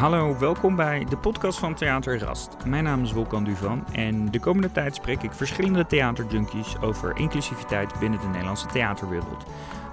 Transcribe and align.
Hallo, 0.00 0.38
welkom 0.38 0.76
bij 0.76 1.04
de 1.08 1.16
podcast 1.16 1.58
van 1.58 1.74
Theater 1.74 2.18
Rast. 2.18 2.64
Mijn 2.66 2.84
naam 2.84 3.02
is 3.02 3.12
Wolkan 3.12 3.44
Duvan 3.44 3.86
en 3.92 4.30
de 4.30 4.40
komende 4.40 4.72
tijd 4.72 4.94
spreek 4.94 5.22
ik 5.22 5.32
verschillende 5.32 5.86
theaterjunkies 5.86 6.80
over 6.80 7.16
inclusiviteit 7.16 7.98
binnen 7.98 8.20
de 8.20 8.26
Nederlandse 8.26 8.66
theaterwereld. 8.66 9.44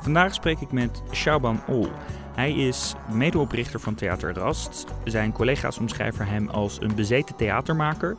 Vandaag 0.01 0.33
spreek 0.33 0.59
ik 0.59 0.71
met 0.71 1.01
Shauban 1.11 1.59
Ol. 1.67 1.87
Hij 2.35 2.53
is 2.53 2.95
medeoprichter 3.11 3.79
van 3.79 3.95
Theater 3.95 4.33
Rast. 4.33 4.85
Zijn 5.03 5.31
collega's 5.31 5.77
omschrijven 5.77 6.27
hem 6.27 6.49
als 6.49 6.81
een 6.81 6.95
bezeten 6.95 7.35
theatermaker 7.35 8.15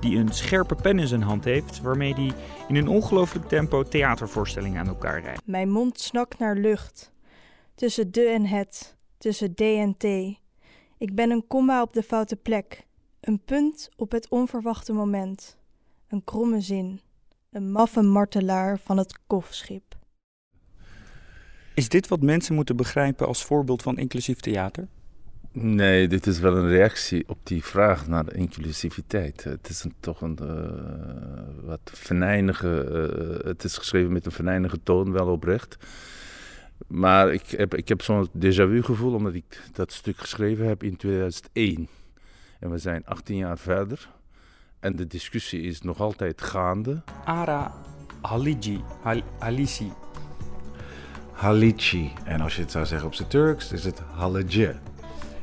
die 0.00 0.18
een 0.18 0.32
scherpe 0.32 0.74
pen 0.74 0.98
in 0.98 1.08
zijn 1.08 1.22
hand 1.22 1.44
heeft 1.44 1.80
waarmee 1.80 2.14
hij 2.14 2.32
in 2.68 2.76
een 2.76 2.88
ongelooflijk 2.88 3.48
tempo 3.48 3.82
theatervoorstellingen 3.82 4.80
aan 4.80 4.88
elkaar 4.88 5.20
rijdt. 5.20 5.40
Mijn 5.44 5.70
mond 5.70 6.00
snakt 6.00 6.38
naar 6.38 6.56
lucht. 6.56 7.12
Tussen 7.74 8.12
de 8.12 8.24
en 8.24 8.46
het, 8.46 8.96
tussen 9.18 9.54
D 9.54 9.60
en 9.60 9.96
T. 9.96 10.39
Ik 11.00 11.14
ben 11.14 11.30
een 11.30 11.46
komma 11.46 11.82
op 11.82 11.92
de 11.92 12.02
foute 12.02 12.36
plek. 12.36 12.86
Een 13.20 13.40
punt 13.44 13.88
op 13.96 14.12
het 14.12 14.28
onverwachte 14.28 14.92
moment. 14.92 15.56
Een 16.08 16.24
kromme 16.24 16.60
zin. 16.60 17.00
Een 17.50 17.72
maffe 17.72 18.02
martelaar 18.02 18.78
van 18.78 18.98
het 18.98 19.18
kofschip. 19.26 19.96
Is 21.74 21.88
dit 21.88 22.08
wat 22.08 22.22
mensen 22.22 22.54
moeten 22.54 22.76
begrijpen 22.76 23.26
als 23.26 23.44
voorbeeld 23.44 23.82
van 23.82 23.98
inclusief 23.98 24.40
theater? 24.40 24.88
Nee, 25.52 26.08
dit 26.08 26.26
is 26.26 26.38
wel 26.38 26.56
een 26.56 26.68
reactie 26.68 27.24
op 27.28 27.38
die 27.42 27.64
vraag 27.64 28.06
naar 28.06 28.24
de 28.24 28.34
inclusiviteit. 28.34 29.44
Het 29.44 29.68
is 29.68 29.84
een, 29.84 29.94
toch 30.00 30.20
een 30.20 30.38
uh, 30.42 31.66
wat 31.66 31.80
venijnige. 31.84 32.86
Uh, 33.42 33.46
het 33.46 33.64
is 33.64 33.76
geschreven 33.76 34.12
met 34.12 34.26
een 34.26 34.32
venijnige 34.32 34.82
toon, 34.82 35.12
wel 35.12 35.26
oprecht. 35.26 35.76
Maar 36.86 37.32
ik 37.32 37.50
heb, 37.50 37.74
ik 37.74 37.88
heb 37.88 38.02
zo'n 38.02 38.28
déjà 38.38 38.66
vu 38.68 38.82
gevoel 38.82 39.14
omdat 39.14 39.34
ik 39.34 39.62
dat 39.72 39.92
stuk 39.92 40.18
geschreven 40.18 40.66
heb 40.66 40.82
in 40.82 40.96
2001. 40.96 41.88
En 42.60 42.70
we 42.70 42.78
zijn 42.78 43.06
18 43.06 43.36
jaar 43.36 43.58
verder. 43.58 44.08
En 44.80 44.96
de 44.96 45.06
discussie 45.06 45.60
is 45.60 45.80
nog 45.80 46.00
altijd 46.00 46.42
gaande. 46.42 47.02
Ara 47.24 47.74
Haliji, 48.20 48.80
Hal 49.02 49.20
Halisi. 49.38 49.92
Halici. 51.32 52.12
En 52.24 52.40
als 52.40 52.56
je 52.56 52.62
het 52.62 52.70
zou 52.70 52.86
zeggen 52.86 53.06
op 53.06 53.14
zijn 53.14 53.28
Turks, 53.28 53.72
is 53.72 53.84
het 53.84 54.02
Halije. 54.14 54.76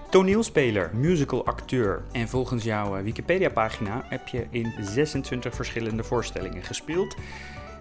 Toneelspeler, 0.10 0.92
musicalacteur. 0.94 2.04
En 2.12 2.28
volgens 2.28 2.64
jouw 2.64 3.04
Wikipedia-pagina 3.04 4.06
heb 4.10 4.28
je 4.28 4.48
in 4.50 4.74
26 4.82 5.56
verschillende 5.56 6.04
voorstellingen 6.04 6.64
gespeeld. 6.64 7.16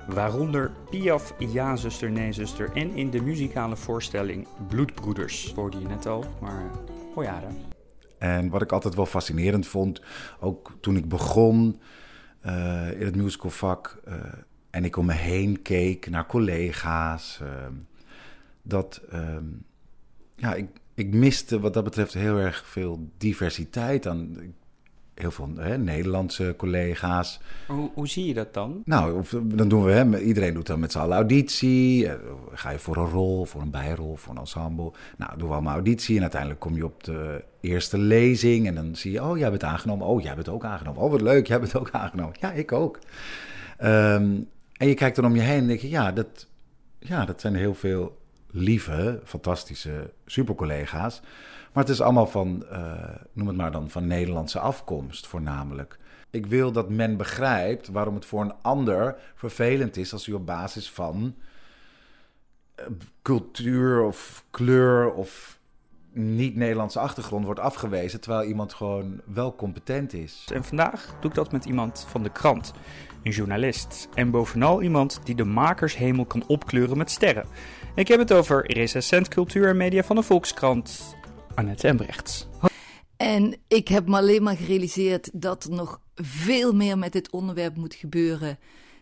Waaronder 0.09 0.71
Piaf, 0.91 1.35
Ja 1.39 1.77
zuster, 1.77 2.11
Nee 2.11 2.33
zuster 2.33 2.71
en 2.73 2.91
in 2.95 3.11
de 3.11 3.23
muzikale 3.23 3.77
voorstelling 3.77 4.47
Bloedbroeders. 4.69 5.53
Hoorde 5.55 5.79
je 5.79 5.87
net 5.87 6.07
al, 6.07 6.25
maar 6.41 6.71
oh 7.15 7.25
ja. 7.25 7.43
En 8.19 8.49
wat 8.49 8.63
ik 8.63 8.73
altijd 8.73 8.95
wel 8.95 9.07
fascinerend 9.07 9.67
vond, 9.67 10.01
ook 10.41 10.73
toen 10.81 10.97
ik 10.97 11.09
begon 11.09 11.81
uh, 12.47 13.01
in 13.01 13.07
het 13.07 13.17
musicalvak 13.17 14.03
uh, 14.09 14.15
en 14.71 14.85
ik 14.85 14.97
om 14.97 15.07
me 15.07 15.13
heen 15.13 15.63
keek 15.63 16.11
naar 16.11 16.27
collega's, 16.27 17.41
uh, 17.43 17.49
dat 18.63 19.01
ja, 20.37 20.55
ik, 20.55 20.69
ik 20.95 21.15
miste 21.15 21.61
wat 21.61 21.75
dat 21.75 21.85
betreft 21.85 22.15
heel 22.15 22.37
erg 22.37 22.67
veel 22.67 23.11
diversiteit 23.17 24.07
aan 24.07 24.37
heel 25.17 25.31
veel 25.31 25.49
hè, 25.57 25.79
Nederlandse 25.79 26.55
collega's. 26.57 27.41
Hoe, 27.67 27.91
hoe, 27.95 28.09
zie 28.09 28.27
je 28.27 28.35
dat 28.35 28.55
dan? 28.55 28.83
Nou, 28.85 29.23
dan 29.45 29.69
doen 29.69 29.85
we, 29.85 29.93
hè, 29.93 30.19
iedereen 30.19 30.55
doet 30.55 30.67
dan 30.67 30.81
met 30.81 30.93
z'n 30.93 30.99
allen 30.99 31.17
auditie. 31.17 32.09
Ga 32.53 32.71
je 32.71 32.79
voor 32.79 32.97
een 32.97 33.11
rol, 33.11 33.45
voor 33.45 33.61
een 33.61 33.71
bijrol, 33.71 34.17
voor 34.17 34.33
een 34.33 34.41
ensemble. 34.41 34.93
Nou, 35.17 35.39
doen 35.39 35.49
we 35.49 35.55
allemaal 35.55 35.75
auditie 35.75 36.17
en 36.17 36.23
uiteindelijk 36.23 36.61
kom 36.61 36.77
je 36.77 36.85
op 36.85 37.05
de 37.05 37.45
eerste 37.61 37.99
lezing. 37.99 38.67
En 38.67 38.75
dan 38.75 38.97
zie 38.97 39.13
je, 39.13 39.25
oh, 39.25 39.39
jij 39.39 39.51
bent 39.51 39.65
aangenomen. 39.65 40.07
Oh, 40.07 40.23
jij 40.23 40.35
bent 40.35 40.49
ook 40.49 40.65
aangenomen. 40.65 41.03
Oh, 41.03 41.11
wat 41.11 41.21
leuk, 41.21 41.47
jij 41.47 41.61
bent 41.61 41.77
ook 41.77 41.91
aangenomen. 41.91 42.35
Ja, 42.41 42.53
ik 42.53 42.73
ook. 42.73 42.99
Um, 43.85 44.49
en 44.77 44.89
je 44.89 44.95
kijkt 44.95 45.17
dan 45.17 45.25
om 45.25 45.35
je 45.35 45.43
heen 45.43 45.59
en 45.59 45.67
denk 45.67 45.81
je, 45.81 45.89
ja, 45.89 46.13
dat, 46.13 46.47
ja, 46.99 47.25
dat 47.25 47.41
zijn 47.41 47.55
heel 47.55 47.75
veel 47.75 48.17
lieve, 48.57 49.21
fantastische 49.25 50.11
supercollega's. 50.27 51.21
Maar 51.73 51.85
het 51.85 51.93
is 51.93 52.01
allemaal 52.01 52.27
van, 52.27 52.65
uh, 52.73 53.09
noem 53.33 53.47
het 53.47 53.57
maar 53.57 53.73
dan, 53.73 53.91
van 53.91 54.07
Nederlandse 54.07 54.59
afkomst 54.59 55.27
voornamelijk. 55.27 55.99
Ik 56.31 56.47
wil 56.47 56.73
dat 56.73 56.91
men 56.91 57.17
begrijpt 57.17 57.89
waarom 57.89 58.15
het 58.15 58.25
voor 58.25 58.41
een 58.41 58.55
ander 58.63 59.17
vervelend 59.35 59.97
is 59.97 60.13
als 60.13 60.27
u 60.27 60.33
op 60.33 60.47
basis 60.47 60.91
van 60.91 61.35
uh, 62.81 62.87
cultuur 63.23 64.03
of 64.03 64.45
kleur 64.51 65.13
of 65.13 65.56
niet-Nederlandse 66.17 66.99
achtergrond 66.99 67.45
wordt 67.45 67.61
afgewezen, 67.61 68.21
terwijl 68.21 68.49
iemand 68.49 68.75
gewoon 68.75 69.21
wel 69.25 69.55
competent 69.55 70.13
is. 70.13 70.49
En 70.53 70.65
vandaag 70.65 71.17
doe 71.21 71.31
ik 71.31 71.37
dat 71.37 71.53
met 71.53 71.65
iemand 71.65 72.07
van 72.09 72.23
de 72.23 72.33
krant, 72.33 72.73
een 73.23 73.31
journalist. 73.31 74.09
En 74.15 74.31
bovenal 74.31 74.83
iemand 74.83 75.21
die 75.25 75.35
de 75.35 75.45
makershemel 75.45 76.25
kan 76.25 76.47
opkleuren 76.47 76.99
met 76.99 77.11
sterren. 77.11 77.47
Ik 77.95 78.09
heb 78.09 78.19
het 78.19 78.33
over 78.33 78.73
recensent 78.73 79.29
cultuur 79.29 79.69
en 79.69 79.77
media 79.77 80.03
van 80.03 80.17
de 80.17 80.23
Volkskrant, 80.23 81.17
Annette 81.55 81.89
Embrechts. 81.89 82.49
En 83.17 83.57
ik 83.69 83.89
heb 83.89 84.09
me 84.09 84.17
alleen 84.17 84.43
maar 84.43 84.57
gerealiseerd 84.57 85.31
dat 85.33 85.65
er 85.65 85.71
nog 85.71 86.01
veel 86.15 86.73
meer 86.73 86.99
met 86.99 87.13
dit 87.13 87.31
onderwerp 87.31 87.77
moet 87.77 87.95
gebeuren 87.95 88.59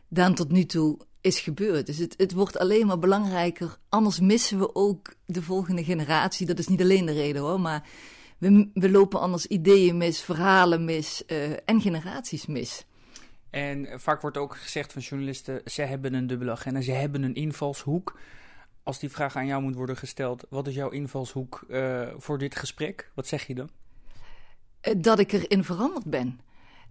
dan 0.08 0.34
tot 0.34 0.52
nu 0.52 0.64
toe 0.64 0.98
is 1.24 1.40
gebeurd. 1.40 1.86
Dus 1.86 1.98
het, 1.98 2.14
het 2.16 2.32
wordt 2.32 2.58
alleen 2.58 2.86
maar 2.86 2.98
belangrijker. 2.98 3.78
Anders 3.88 4.20
missen 4.20 4.58
we 4.58 4.74
ook 4.74 5.14
de 5.26 5.42
volgende 5.42 5.84
generatie. 5.84 6.46
Dat 6.46 6.58
is 6.58 6.68
niet 6.68 6.80
alleen 6.80 7.06
de 7.06 7.12
reden 7.12 7.42
hoor, 7.42 7.60
maar 7.60 7.88
we, 8.38 8.70
we 8.74 8.90
lopen 8.90 9.20
anders 9.20 9.46
ideeën 9.46 9.96
mis, 9.96 10.20
verhalen 10.20 10.84
mis 10.84 11.22
uh, 11.26 11.52
en 11.64 11.80
generaties 11.80 12.46
mis. 12.46 12.86
En 13.50 14.00
vaak 14.00 14.20
wordt 14.20 14.36
ook 14.36 14.56
gezegd 14.56 14.92
van 14.92 15.02
journalisten: 15.02 15.60
ze 15.64 15.82
hebben 15.82 16.14
een 16.14 16.26
dubbele 16.26 16.50
agenda, 16.50 16.80
ze 16.80 16.92
hebben 16.92 17.22
een 17.22 17.34
invalshoek 17.34 18.14
als 18.84 18.98
die 18.98 19.10
vraag 19.10 19.36
aan 19.36 19.46
jou 19.46 19.62
moet 19.62 19.74
worden 19.74 19.96
gesteld, 19.96 20.46
wat 20.48 20.66
is 20.66 20.74
jouw 20.74 20.90
invalshoek 20.90 21.64
uh, 21.68 22.08
voor 22.16 22.38
dit 22.38 22.56
gesprek? 22.56 23.10
Wat 23.14 23.26
zeg 23.26 23.46
je 23.46 23.54
dan? 23.54 23.70
Eh, 24.80 24.94
dat 24.98 25.18
ik 25.18 25.32
erin 25.32 25.64
veranderd 25.64 26.04
ben. 26.04 26.40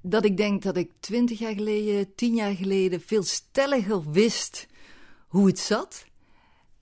Dat 0.06 0.26
ik 0.26 0.38
denk 0.38 0.62
dat 0.62 0.78
ik 0.78 0.92
twintig 1.00 1.40
jaar 1.40 1.54
geleden, 1.54 2.16
tien 2.16 2.36
jaar 2.36 2.56
geleden 2.56 3.02
veel 3.02 3.24
stelliger 3.24 4.12
wist 4.12 4.68
hoe 5.28 5.48
het 5.48 5.60
zat. 5.60 6.06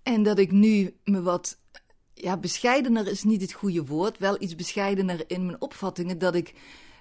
En 0.04 0.24
dat 0.24 0.40
ik 0.40 0.52
nu 0.52 0.96
me 1.04 1.22
wat, 1.22 1.58
ja, 2.14 2.38
bescheidener 2.38 3.08
is 3.08 3.24
niet 3.24 3.42
het 3.42 3.54
goede 3.54 3.86
woord, 3.86 4.18
wel 4.18 4.42
iets 4.42 4.56
bescheidener 4.56 5.24
in 5.28 5.46
mijn 5.46 5.62
opvattingen, 5.62 6.18
dat 6.18 6.36
ik 6.36 6.54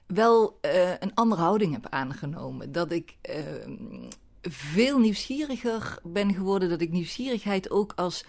wel 0.06 0.58
uh, 0.62 0.90
een 0.98 1.14
andere 1.14 1.40
houding 1.40 1.72
heb 1.72 1.86
aangenomen. 1.88 2.72
Dat 2.72 2.92
ik 2.92 3.16
uh, 3.30 3.36
veel 4.42 4.98
nieuwsgieriger 4.98 5.98
ben 6.02 6.34
geworden. 6.34 6.68
Dat 6.68 6.80
ik 6.80 6.90
nieuwsgierigheid 6.90 7.70
ook 7.70 7.92
als 7.96 8.24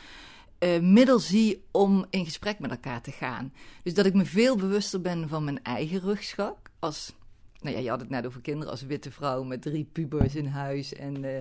uh, 0.60 0.80
middel 0.80 1.20
zie 1.20 1.64
om 1.72 2.06
in 2.10 2.26
gesprek 2.26 2.60
met 2.60 2.72
elkaar 2.72 3.02
te 3.02 3.12
gaan. 3.12 3.54
Dus 3.84 3.94
dat 3.94 4.06
ik 4.06 4.14
me 4.14 4.26
veel 4.26 4.56
bewuster 4.56 5.02
ben 5.02 5.30
van 5.30 5.44
mijn 5.44 5.64
eigen 5.64 6.00
rugschak. 6.00 6.72
Als, 6.80 7.14
nou 7.62 7.76
ja, 7.76 7.82
je 7.82 7.90
had 7.90 8.00
het 8.00 8.10
net 8.10 8.26
over 8.26 8.42
kinderen 8.42 8.72
als 8.72 8.82
witte 8.82 9.12
vrouw 9.12 9.44
met 9.44 9.62
drie 9.62 9.90
pubers 9.92 10.36
in 10.36 10.46
huis 10.46 10.94
en 10.94 11.24
uh, 11.24 11.38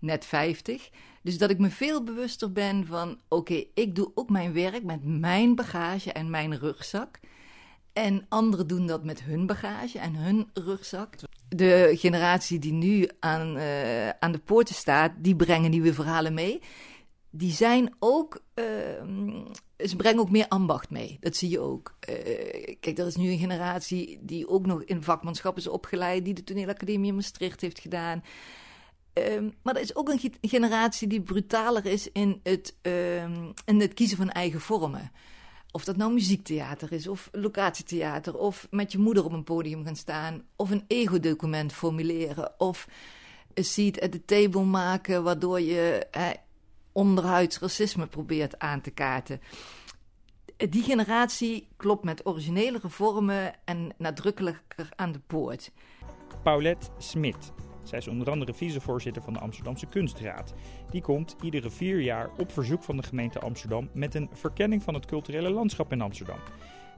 net 0.00 0.24
vijftig. 0.24 0.90
Dus 1.22 1.38
dat 1.38 1.50
ik 1.50 1.58
me 1.58 1.70
veel 1.70 2.04
bewuster 2.04 2.52
ben 2.52 2.86
van: 2.86 3.18
oké, 3.28 3.64
ik 3.74 3.94
doe 3.94 4.10
ook 4.14 4.30
mijn 4.30 4.52
werk 4.52 4.84
met 4.84 5.04
mijn 5.04 5.54
bagage 5.54 6.12
en 6.12 6.30
mijn 6.30 6.58
rugzak. 6.58 7.20
En 7.92 8.26
anderen 8.28 8.66
doen 8.66 8.86
dat 8.86 9.04
met 9.04 9.22
hun 9.22 9.46
bagage 9.46 9.98
en 9.98 10.14
hun 10.14 10.50
rugzak 10.54 11.14
de 11.56 11.92
generatie 11.98 12.58
die 12.58 12.72
nu 12.72 13.08
aan, 13.20 13.56
uh, 13.56 14.08
aan 14.08 14.32
de 14.32 14.38
poorten 14.38 14.74
staat, 14.74 15.12
die 15.18 15.36
brengen 15.36 15.70
nieuwe 15.70 15.94
verhalen 15.94 16.34
mee. 16.34 16.60
Die 17.30 17.52
zijn 17.52 17.94
ook, 17.98 18.42
uh, 18.54 18.64
ze 19.88 19.96
brengen 19.96 20.20
ook 20.20 20.30
meer 20.30 20.48
ambacht 20.48 20.90
mee. 20.90 21.16
Dat 21.20 21.36
zie 21.36 21.50
je 21.50 21.60
ook. 21.60 21.94
Uh, 22.08 22.14
kijk, 22.80 22.98
er 22.98 23.06
is 23.06 23.16
nu 23.16 23.30
een 23.30 23.38
generatie 23.38 24.18
die 24.22 24.48
ook 24.48 24.66
nog 24.66 24.82
in 24.82 25.02
vakmanschap 25.02 25.56
is 25.56 25.68
opgeleid, 25.68 26.24
die 26.24 26.34
de 26.34 26.44
toneelacademie 26.44 27.08
in 27.08 27.14
Maastricht 27.14 27.60
heeft 27.60 27.78
gedaan. 27.78 28.22
Ehm, 29.12 29.48
maar 29.62 29.74
er 29.74 29.80
is 29.80 29.96
ook 29.96 30.08
een 30.08 30.32
generatie 30.40 31.08
die 31.08 31.20
brutaler 31.20 31.86
is 31.86 32.12
in 32.12 32.40
het, 32.42 32.76
ehm, 32.82 33.50
in 33.64 33.80
het 33.80 33.94
kiezen 33.94 34.16
van 34.16 34.30
eigen 34.30 34.60
vormen. 34.60 35.12
Of 35.70 35.84
dat 35.84 35.96
nou 35.96 36.12
muziektheater 36.12 36.92
is, 36.92 37.08
of 37.08 37.28
locatietheater, 37.32 38.38
of 38.38 38.66
met 38.70 38.92
je 38.92 38.98
moeder 38.98 39.24
op 39.24 39.32
een 39.32 39.44
podium 39.44 39.84
gaan 39.84 39.96
staan, 39.96 40.42
of 40.56 40.70
een 40.70 40.84
ego-document 40.86 41.72
formuleren, 41.72 42.60
of 42.60 42.88
een 43.54 43.64
seat 43.64 44.00
at 44.00 44.12
the 44.12 44.24
table 44.24 44.64
maken, 44.64 45.22
waardoor 45.22 45.60
je 45.60 46.06
eh, 46.10 46.28
onderhuids 46.92 47.58
racisme 47.58 48.06
probeert 48.06 48.58
aan 48.58 48.80
te 48.80 48.90
kaarten. 48.90 49.40
Die 50.70 50.82
generatie 50.82 51.68
klopt 51.76 52.04
met 52.04 52.26
originelere 52.26 52.88
vormen 52.88 53.52
en 53.64 53.92
nadrukkelijker 53.98 54.88
aan 54.96 55.12
de 55.12 55.18
poort. 55.18 55.72
Paulette 56.42 56.86
Smit. 56.98 57.52
Zij 57.82 57.98
is 57.98 58.08
onder 58.08 58.30
andere 58.30 58.54
vicevoorzitter 58.54 59.22
van 59.22 59.32
de 59.32 59.38
Amsterdamse 59.38 59.86
Kunstraad. 59.86 60.54
Die 60.90 61.02
komt 61.02 61.36
iedere 61.42 61.70
vier 61.70 62.00
jaar 62.00 62.30
op 62.38 62.52
verzoek 62.52 62.82
van 62.82 62.96
de 62.96 63.02
gemeente 63.02 63.38
Amsterdam 63.38 63.88
met 63.92 64.14
een 64.14 64.30
verkenning 64.32 64.82
van 64.82 64.94
het 64.94 65.06
culturele 65.06 65.50
landschap 65.50 65.92
in 65.92 66.00
Amsterdam. 66.00 66.38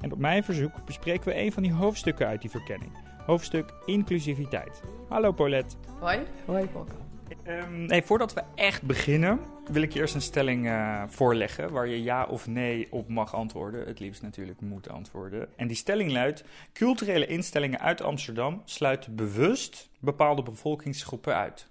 En 0.00 0.12
op 0.12 0.18
mijn 0.18 0.44
verzoek 0.44 0.84
bespreken 0.84 1.28
we 1.28 1.40
een 1.40 1.52
van 1.52 1.62
die 1.62 1.72
hoofdstukken 1.72 2.26
uit 2.26 2.40
die 2.40 2.50
verkenning. 2.50 2.92
Hoofdstuk 3.26 3.74
inclusiviteit. 3.84 4.82
Hallo 5.08 5.32
Paulette. 5.32 5.76
Hoi. 6.00 6.18
Hoi 6.46 6.68
Volker. 6.72 7.13
Um, 7.46 7.88
hey, 7.88 8.02
voordat 8.02 8.34
we 8.34 8.42
echt 8.54 8.82
beginnen, 8.82 9.40
wil 9.70 9.82
ik 9.82 9.92
je 9.92 10.00
eerst 10.00 10.14
een 10.14 10.20
stelling 10.20 10.66
uh, 10.66 11.02
voorleggen 11.06 11.72
waar 11.72 11.86
je 11.86 12.02
ja 12.02 12.24
of 12.24 12.46
nee 12.46 12.86
op 12.90 13.08
mag 13.08 13.34
antwoorden. 13.34 13.86
Het 13.86 14.00
liefst 14.00 14.22
natuurlijk 14.22 14.60
moet 14.60 14.88
antwoorden. 14.88 15.48
En 15.56 15.66
die 15.66 15.76
stelling 15.76 16.12
luidt: 16.12 16.44
culturele 16.72 17.26
instellingen 17.26 17.80
uit 17.80 18.02
Amsterdam 18.02 18.62
sluiten 18.64 19.14
bewust 19.14 19.90
bepaalde 19.98 20.42
bevolkingsgroepen 20.42 21.34
uit. 21.34 21.68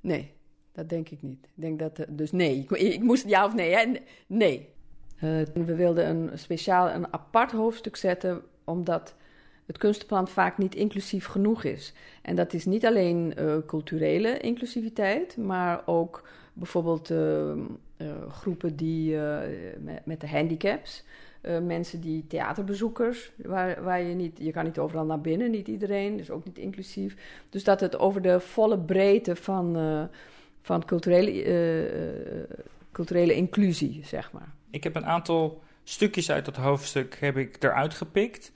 Nee, 0.00 0.32
dat 0.72 0.88
denk 0.88 1.08
ik 1.08 1.22
niet. 1.22 1.44
Ik 1.44 1.62
denk 1.62 1.78
dat, 1.78 2.04
dus 2.08 2.32
nee. 2.32 2.58
Ik, 2.58 2.70
ik 2.70 3.02
moest 3.02 3.28
ja 3.28 3.44
of 3.44 3.54
nee, 3.54 3.74
hè? 3.74 3.92
Nee. 4.26 4.68
Uh, 5.16 5.42
we 5.54 5.74
wilden 5.74 6.08
een 6.08 6.38
speciaal, 6.38 6.90
een 6.90 7.12
apart 7.12 7.52
hoofdstuk 7.52 7.96
zetten, 7.96 8.42
omdat 8.64 9.14
het 9.66 9.78
kunstenplan 9.78 10.28
vaak 10.28 10.58
niet 10.58 10.74
inclusief 10.74 11.26
genoeg 11.26 11.64
is. 11.64 11.92
En 12.22 12.36
dat 12.36 12.52
is 12.52 12.64
niet 12.64 12.86
alleen 12.86 13.34
uh, 13.38 13.54
culturele 13.66 14.38
inclusiviteit, 14.38 15.36
maar 15.36 15.82
ook 15.86 16.28
bijvoorbeeld 16.52 17.10
uh, 17.10 17.18
uh, 17.18 18.06
groepen 18.28 18.76
die 18.76 19.16
met, 19.78 20.06
met, 20.06 20.20
de 20.20 20.28
handicaps. 20.28 21.04
mensen 21.62 22.00
die 22.00 22.26
theaterbezoekers, 22.26 23.30
waar, 23.36 23.82
waar 23.82 24.02
je 24.02 24.14
niet, 24.14 24.38
je 24.38 24.52
kan 24.52 24.64
niet 24.64 24.78
overal 24.78 25.04
naar 25.04 25.20
binnen, 25.20 25.50
niet 25.50 25.68
iedereen, 25.68 26.16
dus 26.16 26.30
ook 26.30 26.44
niet 26.44 26.58
inclusief. 26.58 27.16
Dus 27.50 27.64
dat 27.64 27.80
het 27.80 27.98
over 27.98 28.22
de 28.22 28.40
volle 28.40 28.78
breedte 28.78 29.36
van, 29.36 29.76
van 30.62 30.84
culturele, 30.84 32.50
culturele 32.92 33.34
inclusie, 33.34 34.00
zeg 34.04 34.32
maar. 34.32 34.52
Ik 34.70 34.84
heb 34.84 34.94
een 34.96 35.06
aantal 35.06 35.62
stukjes 35.84 36.30
uit 36.30 36.44
dat 36.44 36.56
hoofdstuk 36.56 37.16
heb 37.20 37.36
ik 37.36 37.62
eruit 37.62 37.94
gepikt. 37.94 38.52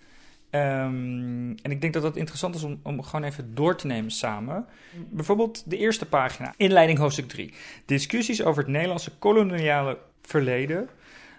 Um, 0.56 1.55
en 1.62 1.70
ik 1.70 1.81
denk 1.81 1.93
dat 1.93 2.03
het 2.03 2.17
interessant 2.17 2.55
is 2.55 2.62
om, 2.62 2.81
om 2.82 3.03
gewoon 3.03 3.25
even 3.25 3.55
door 3.55 3.76
te 3.76 3.87
nemen 3.87 4.11
samen. 4.11 4.67
Bijvoorbeeld 5.11 5.70
de 5.70 5.76
eerste 5.76 6.06
pagina, 6.06 6.55
inleiding 6.56 6.99
hoofdstuk 6.99 7.29
3. 7.29 7.55
Discussies 7.85 8.43
over 8.43 8.62
het 8.62 8.73
Nederlandse 8.73 9.11
koloniale 9.19 9.99
verleden, 10.23 10.88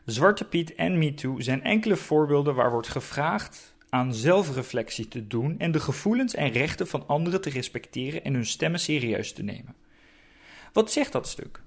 Zwarte 0.06 0.46
Piet 0.46 0.76
en 0.76 0.98
MeToo 0.98 1.40
zijn 1.40 1.64
enkele 1.64 1.96
voorbeelden 1.96 2.56
waar 2.56 2.72
wordt 2.72 2.88
gevraagd 2.88 3.76
aan 3.90 4.14
zelfreflectie 4.14 5.08
te 5.08 5.28
doen 5.28 5.60
en 5.60 5.72
de 5.72 5.80
gevoelens 5.80 6.36
en 6.36 6.52
rechten 6.52 6.88
van 6.88 7.08
anderen 7.08 7.42
te 7.42 7.50
respecteren 7.50 8.24
en 8.24 8.34
hun 8.34 8.46
stemmen 8.46 8.80
serieus 8.80 9.34
te 9.34 9.44
nemen. 9.44 9.76
Wat 10.74 10.92
zegt 10.92 11.12
dat 11.12 11.28
stuk? 11.28 11.62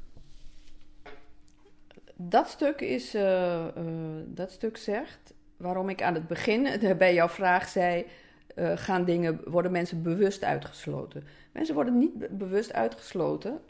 Dat 2.17 2.49
stuk, 2.49 2.81
is, 2.81 3.15
uh, 3.15 3.23
uh, 3.23 3.85
dat 4.27 4.53
stuk 4.53 4.77
zegt 4.77 5.35
waarom 5.61 5.89
ik 5.89 6.03
aan 6.03 6.15
het 6.15 6.27
begin 6.27 6.69
bij 6.99 7.15
jouw 7.15 7.29
vraag 7.29 7.69
zei: 7.69 8.07
uh, 8.57 8.73
gaan 8.75 9.05
dingen, 9.05 9.41
worden 9.45 9.73
mensen 9.73 10.03
bewust 10.03 10.45
uitgesloten? 10.45 11.25
Mensen 11.53 11.75
worden 11.75 11.99
niet 11.99 12.39
bewust 12.39 12.73
uitgesloten, 12.73 13.61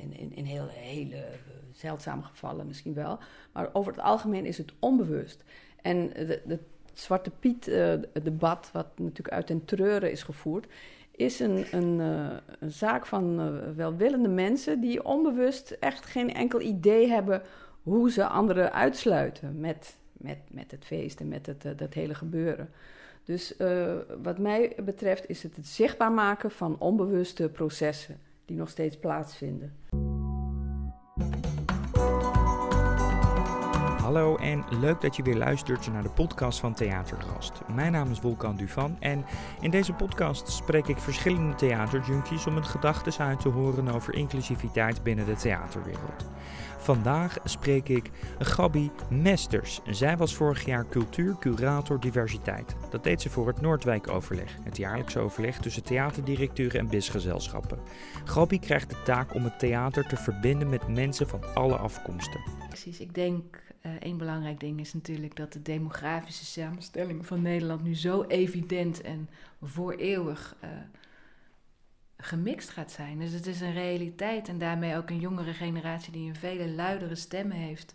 in, 0.00 0.18
in, 0.18 0.36
in 0.36 0.44
heel, 0.44 0.68
hele 0.68 1.24
zeldzame 1.72 2.22
gevallen 2.22 2.66
misschien 2.66 2.94
wel, 2.94 3.18
maar 3.52 3.68
over 3.72 3.92
het 3.92 4.00
algemeen 4.00 4.46
is 4.46 4.58
het 4.58 4.72
onbewust. 4.78 5.44
En 5.82 6.10
het 6.14 6.60
Zwarte 6.92 7.30
Piet-debat, 7.30 8.70
wat 8.72 8.86
natuurlijk 8.96 9.34
uit 9.34 9.48
den 9.48 9.64
treuren 9.64 10.10
is 10.10 10.22
gevoerd, 10.22 10.66
is 11.10 11.40
een, 11.40 11.66
een, 11.70 12.00
uh, 12.00 12.36
een 12.58 12.70
zaak 12.70 13.06
van 13.06 13.36
welwillende 13.76 14.28
mensen 14.28 14.80
die 14.80 15.04
onbewust 15.04 15.70
echt 15.70 16.06
geen 16.06 16.34
enkel 16.34 16.60
idee 16.60 17.08
hebben 17.08 17.42
hoe 17.82 18.10
ze 18.10 18.26
anderen 18.26 18.72
uitsluiten 18.72 19.60
met 19.60 19.96
met, 20.24 20.38
met 20.50 20.70
het 20.70 20.84
feest 20.84 21.20
en 21.20 21.28
met 21.28 21.46
het, 21.46 21.64
uh, 21.64 21.72
dat 21.76 21.94
hele 21.94 22.14
gebeuren. 22.14 22.70
Dus 23.24 23.58
uh, 23.58 23.94
wat 24.22 24.38
mij 24.38 24.76
betreft 24.84 25.28
is 25.28 25.42
het 25.42 25.56
het 25.56 25.66
zichtbaar 25.66 26.12
maken 26.12 26.50
van 26.50 26.78
onbewuste 26.78 27.48
processen 27.48 28.18
die 28.44 28.56
nog 28.56 28.68
steeds 28.68 28.96
plaatsvinden. 28.96 29.72
Hallo 34.14 34.36
en 34.36 34.64
leuk 34.80 35.00
dat 35.00 35.16
je 35.16 35.22
weer 35.22 35.36
luistert 35.36 35.92
naar 35.92 36.02
de 36.02 36.10
podcast 36.10 36.60
van 36.60 36.74
Theatergast. 36.74 37.52
Mijn 37.74 37.92
naam 37.92 38.10
is 38.10 38.20
Wolkan 38.20 38.56
Duvan 38.56 38.96
en 39.00 39.24
in 39.60 39.70
deze 39.70 39.92
podcast 39.92 40.48
spreek 40.48 40.86
ik 40.86 40.98
verschillende 40.98 41.54
theaterjunkies 41.54 42.46
om 42.46 42.54
hun 42.54 42.64
gedachten 42.64 43.24
uit 43.24 43.40
te 43.40 43.48
horen 43.48 43.88
over 43.88 44.14
inclusiviteit 44.14 45.02
binnen 45.02 45.26
de 45.26 45.34
theaterwereld. 45.34 46.30
Vandaag 46.78 47.38
spreek 47.44 47.88
ik 47.88 48.10
Gabi 48.38 48.90
Mesters. 49.10 49.80
Zij 49.86 50.16
was 50.16 50.34
vorig 50.34 50.64
jaar 50.64 50.88
cultuurcurator 50.88 52.00
diversiteit. 52.00 52.76
Dat 52.90 53.04
deed 53.04 53.22
ze 53.22 53.30
voor 53.30 53.46
het 53.46 53.60
Noordwijk-overleg, 53.60 54.56
het 54.62 54.76
jaarlijkse 54.76 55.18
overleg 55.18 55.58
tussen 55.58 55.84
theaterdirecteuren 55.84 56.80
en 56.80 56.88
bisgezelschappen. 56.88 57.78
Gabi 58.24 58.58
krijgt 58.58 58.90
de 58.90 59.02
taak 59.04 59.34
om 59.34 59.44
het 59.44 59.58
theater 59.58 60.06
te 60.06 60.16
verbinden 60.16 60.68
met 60.68 60.88
mensen 60.88 61.28
van 61.28 61.54
alle 61.54 61.76
afkomsten. 61.76 62.40
Precies, 62.68 63.00
ik 63.00 63.14
denk 63.14 63.62
uh, 63.86 63.92
één 63.92 64.16
belangrijk 64.16 64.60
ding 64.60 64.80
is 64.80 64.94
natuurlijk 64.94 65.36
dat 65.36 65.52
de 65.52 65.62
demografische 65.62 66.44
samenstelling 66.44 67.26
van 67.26 67.42
Nederland 67.42 67.82
nu 67.82 67.94
zo 67.96 68.22
evident 68.22 69.00
en 69.00 69.28
voor 69.62 69.92
eeuwig 69.92 70.56
uh, 70.64 70.70
gemixt 72.16 72.70
gaat 72.70 72.90
zijn. 72.90 73.18
Dus 73.18 73.32
het 73.32 73.46
is 73.46 73.60
een 73.60 73.72
realiteit 73.72 74.48
en 74.48 74.58
daarmee 74.58 74.96
ook 74.96 75.10
een 75.10 75.20
jongere 75.20 75.52
generatie 75.52 76.12
die 76.12 76.28
een 76.28 76.36
vele 76.36 76.68
luidere 76.68 77.14
stemmen 77.14 77.56
heeft, 77.56 77.94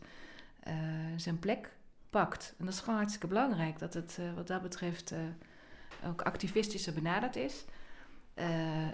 uh, 0.68 0.74
zijn 1.16 1.40
plek 1.40 1.72
pakt. 2.10 2.54
En 2.58 2.66
dat 2.66 2.74
is 2.74 2.80
gewoon 2.80 2.96
hartstikke 2.96 3.28
belangrijk 3.28 3.80
dat 3.80 3.94
het 3.94 4.20
wat 4.36 4.48
dat 4.48 4.62
betreft 4.62 5.14
ook 6.06 6.22
activistischer 6.22 6.94
benaderd 6.94 7.36
is. 7.36 7.66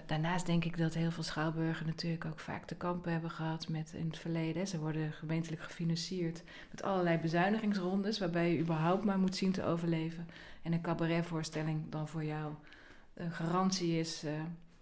Daarnaast 0.06 0.46
denk 0.46 0.64
ik 0.64 0.78
dat 0.78 0.94
heel 0.94 1.10
veel 1.10 1.22
schouwburgen 1.22 1.86
natuurlijk 1.86 2.24
ook 2.24 2.40
vaak 2.40 2.64
te 2.64 2.74
kampen 2.74 3.12
hebben 3.12 3.30
gehad 3.30 3.68
met 3.68 3.92
in 3.94 4.06
het 4.06 4.18
verleden. 4.18 4.66
Ze 4.66 4.78
worden 4.78 5.12
gemeentelijk 5.12 5.62
gefinancierd 5.62 6.42
met 6.70 6.82
allerlei 6.82 7.18
bezuinigingsrondes, 7.18 8.18
waarbij 8.18 8.52
je 8.52 8.58
überhaupt 8.58 9.04
maar 9.04 9.18
moet 9.18 9.36
zien 9.36 9.52
te 9.52 9.64
overleven. 9.64 10.28
En 10.62 10.72
een 10.72 10.80
cabaretvoorstelling 10.80 11.82
dan 11.88 12.08
voor 12.08 12.24
jou 12.24 12.52
een 13.14 13.32
garantie 13.32 13.98
is 13.98 14.24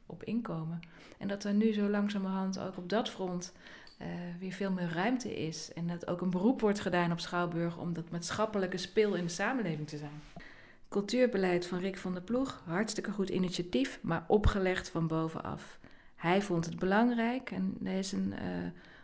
op 0.07 0.23
inkomen. 0.23 0.81
En 1.19 1.29
dat 1.29 1.45
er 1.45 1.55
nu 1.55 1.73
zo 1.73 1.89
langzamerhand 1.89 2.59
ook 2.59 2.77
op 2.77 2.89
dat 2.89 3.11
front 3.11 3.53
uh, 4.01 4.07
weer 4.39 4.53
veel 4.53 4.71
meer 4.71 4.93
ruimte 4.93 5.47
is. 5.47 5.73
En 5.73 5.87
dat 5.87 6.07
ook 6.07 6.21
een 6.21 6.31
beroep 6.31 6.61
wordt 6.61 6.81
gedaan 6.81 7.13
op 7.13 7.21
Schouwburg 7.21 7.79
om 7.79 7.93
dat 7.93 8.11
maatschappelijke 8.11 8.77
speel 8.77 9.15
in 9.15 9.25
de 9.25 9.31
samenleving 9.31 9.89
te 9.89 9.99
zijn. 9.99 10.21
Cultuurbeleid 10.95 11.67
van 11.67 11.79
Rick 11.79 11.99
van 11.99 12.13
der 12.13 12.23
Ploeg, 12.23 12.63
hartstikke 12.67 13.11
goed 13.11 13.29
initiatief, 13.29 13.99
maar 14.03 14.25
opgelegd 14.29 14.89
van 14.89 15.07
bovenaf. 15.07 15.79
Hij 16.17 16.43
vond 16.43 16.65
het 16.65 16.79
belangrijk 16.79 17.51
en 17.51 17.77
er 17.85 17.99
is 17.99 18.13
een 18.13 18.33
uh, 18.33 18.39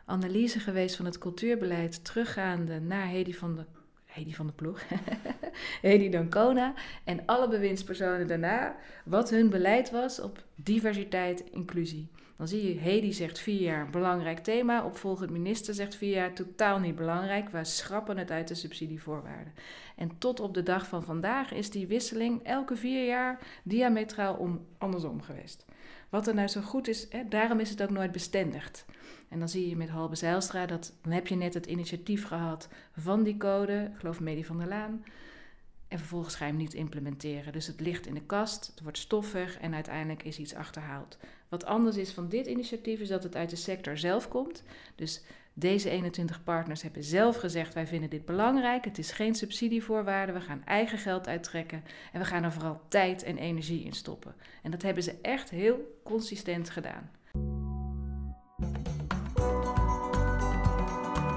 analyse 0.04 0.60
geweest 0.60 0.96
van 0.96 1.04
het 1.04 1.18
cultuurbeleid 1.18 2.04
teruggaande 2.04 2.80
naar 2.80 3.06
Hedy 3.06 3.32
van 3.32 3.54
der 3.54 3.66
Hedy 4.04 4.34
van 4.34 4.46
de 4.46 4.52
Ploeg, 4.52 4.80
Hedy 5.82 6.08
Dancona 6.08 6.74
en 7.04 7.22
alle 7.26 7.48
bewindspersonen 7.48 8.26
daarna 8.26 8.76
wat 9.04 9.30
hun 9.30 9.50
beleid 9.50 9.90
was 9.90 10.20
op 10.20 10.44
diversiteit, 10.54 11.44
inclusie. 11.50 12.08
Dan 12.40 12.48
zie 12.48 12.74
je, 12.74 12.80
Hedy 12.80 13.12
zegt 13.12 13.38
vier 13.38 13.60
jaar 13.60 13.90
belangrijk 13.90 14.38
thema, 14.38 14.84
opvolgend 14.84 15.30
minister 15.30 15.74
zegt 15.74 15.94
vier 15.94 16.14
jaar 16.14 16.34
totaal 16.34 16.78
niet 16.78 16.94
belangrijk, 16.94 17.48
we 17.48 17.64
schrappen 17.64 18.18
het 18.18 18.30
uit 18.30 18.48
de 18.48 18.54
subsidievoorwaarden. 18.54 19.52
En 19.96 20.18
tot 20.18 20.40
op 20.40 20.54
de 20.54 20.62
dag 20.62 20.86
van 20.86 21.02
vandaag 21.02 21.52
is 21.52 21.70
die 21.70 21.86
wisseling 21.86 22.42
elke 22.42 22.76
vier 22.76 23.06
jaar 23.06 23.38
diametraal 23.62 24.34
om, 24.34 24.66
andersom 24.78 25.22
geweest. 25.22 25.64
Wat 26.08 26.26
er 26.26 26.34
nou 26.34 26.48
zo 26.48 26.60
goed 26.60 26.88
is, 26.88 27.06
hè, 27.10 27.28
daarom 27.28 27.60
is 27.60 27.70
het 27.70 27.82
ook 27.82 27.90
nooit 27.90 28.12
bestendigd. 28.12 28.84
En 29.28 29.38
dan 29.38 29.48
zie 29.48 29.68
je 29.68 29.76
met 29.76 29.88
Halbe 29.88 30.16
Zijlstra, 30.16 30.66
dat, 30.66 30.92
dan 31.02 31.12
heb 31.12 31.26
je 31.26 31.36
net 31.36 31.54
het 31.54 31.66
initiatief 31.66 32.26
gehad 32.26 32.68
van 32.96 33.22
die 33.22 33.36
code, 33.36 33.90
ik 33.92 33.98
geloof 33.98 34.20
Medi 34.20 34.44
van 34.44 34.58
der 34.58 34.68
Laan. 34.68 35.04
En 35.88 35.98
vervolgens 35.98 36.34
ga 36.34 36.44
je 36.44 36.50
hem 36.50 36.60
niet 36.60 36.74
implementeren. 36.74 37.52
Dus 37.52 37.66
het 37.66 37.80
ligt 37.80 38.06
in 38.06 38.14
de 38.14 38.22
kast, 38.22 38.66
het 38.66 38.80
wordt 38.82 38.98
stoffig 38.98 39.58
en 39.58 39.74
uiteindelijk 39.74 40.22
is 40.22 40.38
iets 40.38 40.54
achterhaald. 40.54 41.18
Wat 41.50 41.64
anders 41.64 41.96
is 41.96 42.12
van 42.12 42.28
dit 42.28 42.46
initiatief 42.46 43.00
is 43.00 43.08
dat 43.08 43.22
het 43.22 43.36
uit 43.36 43.50
de 43.50 43.56
sector 43.56 43.98
zelf 43.98 44.28
komt. 44.28 44.62
Dus 44.94 45.22
deze 45.52 45.90
21 45.90 46.42
partners 46.44 46.82
hebben 46.82 47.04
zelf 47.04 47.36
gezegd: 47.36 47.74
wij 47.74 47.86
vinden 47.86 48.10
dit 48.10 48.24
belangrijk. 48.24 48.84
Het 48.84 48.98
is 48.98 49.12
geen 49.12 49.34
subsidievoorwaarde. 49.34 50.32
We 50.32 50.40
gaan 50.40 50.62
eigen 50.64 50.98
geld 50.98 51.28
uittrekken. 51.28 51.84
En 52.12 52.20
we 52.20 52.26
gaan 52.26 52.44
er 52.44 52.52
vooral 52.52 52.80
tijd 52.88 53.22
en 53.22 53.36
energie 53.36 53.84
in 53.84 53.92
stoppen. 53.92 54.34
En 54.62 54.70
dat 54.70 54.82
hebben 54.82 55.02
ze 55.02 55.14
echt 55.22 55.50
heel 55.50 55.98
consistent 56.04 56.70
gedaan. 56.70 57.10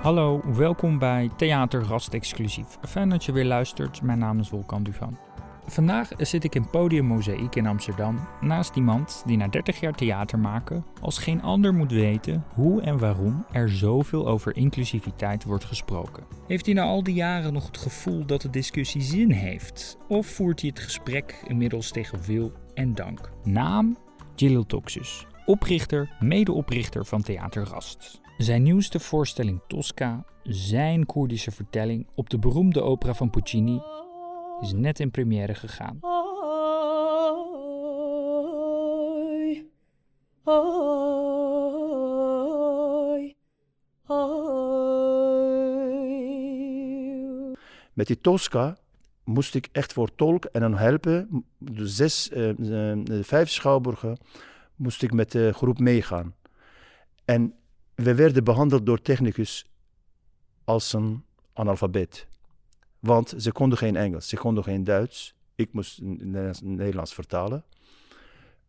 Hallo, 0.02 0.42
welkom 0.56 1.00
bij 1.00 1.30
Theater 1.38 1.94
Exclusief. 2.12 2.78
Fijn 2.82 3.10
dat 3.10 3.24
je 3.26 3.32
weer 3.32 3.46
luistert. 3.46 4.02
Mijn 4.02 4.20
naam 4.20 4.40
is 4.40 4.50
Wolkan 4.50 4.84
Duvan. 4.84 5.18
Vandaag 5.66 6.10
zit 6.18 6.44
ik 6.44 6.56
in 6.56 6.70
Podium 6.70 7.06
Mozaïek 7.06 7.56
in 7.56 7.68
Amsterdam 7.68 8.20
naast 8.42 8.76
iemand 8.76 9.24
die 9.26 9.38
na 9.38 9.48
30 9.48 9.80
jaar 9.80 9.94
theater 9.94 10.40
maken 10.40 10.86
als 11.02 11.18
geen 11.18 11.42
ander 11.42 11.74
moet 11.74 11.92
weten 11.92 12.44
hoe 12.54 12.82
en 12.82 12.98
waarom 12.98 13.46
er 13.52 13.70
zoveel 13.70 14.28
over 14.28 14.56
inclusiviteit 14.56 15.44
wordt 15.44 15.66
gesproken. 15.66 16.24
Heeft 16.48 16.66
hij 16.66 16.76
na 16.76 16.82
al 16.82 17.04
die 17.04 17.14
jaren 17.14 17.54
nog 17.54 17.66
het 17.66 17.78
gevoel 17.78 18.26
dat 18.26 18.42
de 18.42 18.50
discussie 18.50 19.02
zin 19.02 19.32
heeft? 19.32 19.98
Of 20.08 20.28
voert 20.28 20.62
hij 20.62 20.70
het 20.70 20.84
gesprek 20.84 21.44
inmiddels 21.48 21.92
tegen 21.92 22.22
wil 22.22 22.52
en 22.74 22.96
dank? 22.96 23.32
Naam 23.44 23.98
Gilil 24.36 24.66
Toxus, 24.66 25.26
oprichter, 25.46 26.16
medeoprichter 26.20 27.06
van 27.06 27.22
Theater 27.22 27.64
Rast. 27.64 28.22
Zijn 28.38 28.64
nieuwste 28.64 29.00
voorstelling 29.00 29.62
Tosca, 29.68 30.26
zijn 30.44 31.06
Koerdische 31.06 31.52
vertelling 31.52 32.08
op 32.16 32.30
de 32.30 32.40
beroemde 32.40 32.82
opera 32.82 33.14
van 33.14 33.30
Puccini, 33.30 33.82
is 34.64 34.74
net 34.74 35.00
in 35.00 35.12
première 35.12 35.56
gegaan. 35.56 36.00
Met 47.94 48.08
die 48.08 48.22
Tosca 48.22 48.78
moest 49.24 49.56
ik 49.56 49.70
echt 49.72 49.94
voor 49.94 50.16
tolk 50.16 50.46
en 50.46 50.62
dan 50.62 50.78
helpen. 50.78 51.46
De 51.58 51.88
zes, 51.88 52.30
uh, 52.30 52.54
de 53.04 53.24
vijf 53.24 53.50
schouwburgen 53.50 54.18
moest 54.76 55.04
ik 55.04 55.14
met 55.14 55.32
de 55.32 55.54
groep 55.54 55.80
meegaan. 55.80 56.36
En 57.26 57.54
we 57.96 58.16
werden 58.16 58.44
behandeld 58.44 58.86
door 58.86 59.02
technicus 59.02 59.66
als 60.64 60.94
een 60.94 61.24
analfabeet. 61.54 62.28
Want 63.04 63.34
ze 63.38 63.52
konden 63.52 63.78
geen 63.78 63.96
Engels, 63.96 64.28
ze 64.28 64.36
konden 64.36 64.64
geen 64.64 64.84
Duits. 64.84 65.36
Ik 65.56 65.74
moest 65.74 66.02
Nederlands, 66.02 66.62
Nederlands 66.62 67.14
vertalen. 67.14 67.64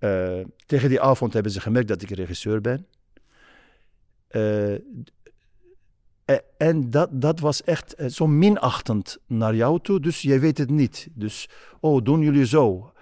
Uh, 0.01 0.41
tegen 0.67 0.89
die 0.89 1.01
avond 1.01 1.33
hebben 1.33 1.53
ze 1.53 1.61
gemerkt 1.61 1.89
dat 1.89 2.03
ik 2.03 2.11
regisseur 2.11 2.61
ben. 2.61 2.87
Uh, 4.31 4.75
en 6.57 6.91
dat, 6.91 7.09
dat 7.13 7.41
was 7.41 7.63
echt 7.63 7.95
zo 8.09 8.27
minachtend 8.27 9.19
naar 9.27 9.55
jou 9.55 9.81
toe, 9.81 10.01
dus 10.01 10.23
jij 10.23 10.41
weet 10.41 10.59
het 10.59 10.71
niet. 10.71 11.09
Dus, 11.13 11.49
oh, 11.81 12.05
doen 12.05 12.21
jullie 12.21 12.47
zo? 12.47 12.93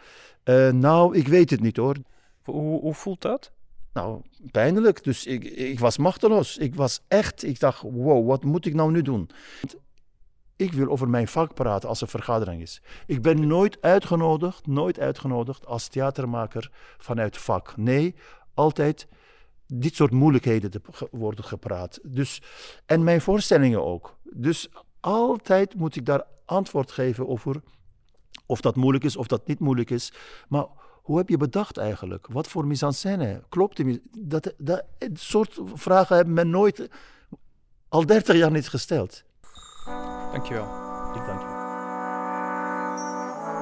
Uh, 0.44 0.70
nou, 0.70 1.16
ik 1.16 1.28
weet 1.28 1.50
het 1.50 1.60
niet 1.60 1.76
hoor. 1.76 1.96
Hoe, 2.42 2.80
hoe 2.80 2.94
voelt 2.94 3.22
dat? 3.22 3.52
Nou, 3.92 4.20
pijnlijk. 4.50 5.04
Dus 5.04 5.26
ik, 5.26 5.44
ik 5.44 5.78
was 5.78 5.96
machteloos. 5.96 6.58
Ik 6.58 6.74
was 6.74 7.00
echt, 7.08 7.44
ik 7.44 7.60
dacht, 7.60 7.82
wow, 7.82 8.26
wat 8.26 8.44
moet 8.44 8.66
ik 8.66 8.74
nou 8.74 8.90
nu 8.92 9.02
doen? 9.02 9.28
Ik 10.62 10.72
wil 10.72 10.88
over 10.88 11.08
mijn 11.08 11.28
vak 11.28 11.54
praten 11.54 11.88
als 11.88 12.00
er 12.00 12.08
vergadering 12.08 12.62
is. 12.62 12.82
Ik 13.06 13.22
ben 13.22 13.46
nooit 13.46 13.78
uitgenodigd, 13.80 14.66
nooit 14.66 14.98
uitgenodigd 14.98 15.66
als 15.66 15.88
theatermaker 15.88 16.70
vanuit 16.98 17.38
vak. 17.38 17.76
Nee, 17.76 18.14
altijd 18.54 19.08
dit 19.66 19.94
soort 19.94 20.10
moeilijkheden 20.10 20.70
te 20.70 20.80
worden 21.10 21.44
gepraat. 21.44 21.98
Dus, 22.02 22.42
en 22.86 23.04
mijn 23.04 23.20
voorstellingen 23.20 23.84
ook. 23.84 24.16
Dus 24.22 24.68
altijd 25.00 25.74
moet 25.74 25.96
ik 25.96 26.06
daar 26.06 26.24
antwoord 26.44 26.92
geven 26.92 27.28
over 27.28 27.62
of 28.46 28.60
dat 28.60 28.76
moeilijk 28.76 29.04
is 29.04 29.16
of 29.16 29.26
dat 29.26 29.46
niet 29.46 29.58
moeilijk 29.58 29.90
is. 29.90 30.12
Maar 30.48 30.66
hoe 31.02 31.16
heb 31.18 31.28
je 31.28 31.36
bedacht 31.36 31.76
eigenlijk? 31.76 32.26
Wat 32.30 32.48
voor 32.48 32.66
mise 32.66 32.86
en 32.86 32.94
scène? 32.94 33.42
Klopt 33.48 33.76
die 33.76 34.02
dat, 34.18 34.54
dat, 34.58 34.84
dat 34.98 35.10
soort 35.14 35.60
vragen 35.74 36.16
hebben 36.16 36.34
men 36.34 36.50
nooit, 36.50 36.88
al 37.88 38.06
30 38.06 38.36
jaar 38.36 38.50
niet 38.50 38.68
gesteld. 38.68 39.24
Dankjewel. 40.32 40.68
Ik 41.14 41.26
dank 41.26 41.40
je. 41.40 41.60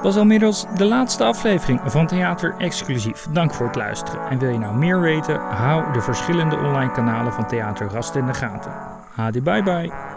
was 0.01 0.15
al 0.15 0.21
inmiddels 0.21 0.65
de 0.75 0.85
laatste 0.85 1.23
aflevering 1.23 1.81
van 1.85 2.07
Theater 2.07 2.55
Exclusief. 2.57 3.27
Dank 3.31 3.53
voor 3.53 3.65
het 3.65 3.75
luisteren. 3.75 4.29
En 4.29 4.39
wil 4.39 4.49
je 4.49 4.57
nou 4.57 4.75
meer 4.75 5.01
weten? 5.01 5.39
Hou 5.39 5.93
de 5.93 6.01
verschillende 6.01 6.55
online 6.55 6.91
kanalen 6.91 7.33
van 7.33 7.47
Theater 7.47 7.87
Rast 7.87 8.15
in 8.15 8.25
de 8.25 8.33
gaten. 8.33 8.71
Hadi 9.15 9.41
bye 9.41 9.63
bye. 9.63 10.10